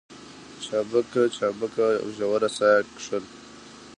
چابکه 0.65 1.23
چابکه 1.37 1.87
او 2.01 2.07
ژوره 2.17 2.49
ساه 2.57 2.75
يې 2.79 2.85
کښل. 2.95 3.23